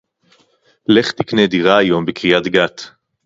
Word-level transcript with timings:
לך 0.87 1.11
תקנה 1.11 1.47
דירה 1.47 1.77
היום 1.77 2.05
בקריית-גת 2.05 2.91